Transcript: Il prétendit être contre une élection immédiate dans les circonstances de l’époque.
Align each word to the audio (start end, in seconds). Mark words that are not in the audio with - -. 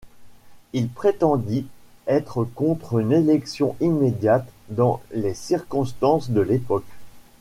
Il 0.73 0.89
prétendit 0.89 1.67
être 2.07 2.43
contre 2.43 2.97
une 2.99 3.11
élection 3.11 3.75
immédiate 3.81 4.47
dans 4.69 4.99
les 5.11 5.35
circonstances 5.35 6.31
de 6.31 6.41
l’époque. 6.41 6.87